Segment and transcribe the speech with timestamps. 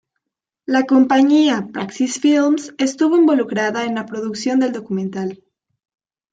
[0.65, 5.43] La compañía Praxis Films estuvo involucrada en la producción del documental.